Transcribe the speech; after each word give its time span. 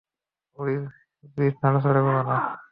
Will, 0.57 0.83
please 1.33 1.53
নড়াচড়া 1.63 2.01
কোরো 2.05 2.21
না। 2.29 2.35